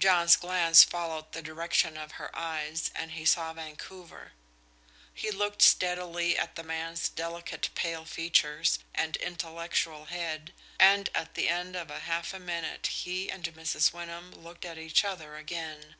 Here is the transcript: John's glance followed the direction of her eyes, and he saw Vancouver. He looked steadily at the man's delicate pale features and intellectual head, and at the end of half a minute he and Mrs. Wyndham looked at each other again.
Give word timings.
John's 0.00 0.34
glance 0.34 0.82
followed 0.82 1.30
the 1.30 1.40
direction 1.40 1.96
of 1.96 2.18
her 2.18 2.34
eyes, 2.36 2.90
and 2.92 3.12
he 3.12 3.24
saw 3.24 3.52
Vancouver. 3.52 4.32
He 5.14 5.30
looked 5.30 5.62
steadily 5.62 6.36
at 6.36 6.56
the 6.56 6.64
man's 6.64 7.08
delicate 7.08 7.70
pale 7.76 8.04
features 8.04 8.80
and 8.96 9.14
intellectual 9.18 10.06
head, 10.06 10.52
and 10.80 11.08
at 11.14 11.34
the 11.34 11.48
end 11.48 11.76
of 11.76 11.88
half 11.88 12.34
a 12.34 12.40
minute 12.40 12.88
he 12.88 13.30
and 13.30 13.44
Mrs. 13.44 13.92
Wyndham 13.92 14.32
looked 14.32 14.64
at 14.64 14.76
each 14.76 15.04
other 15.04 15.36
again. 15.36 15.94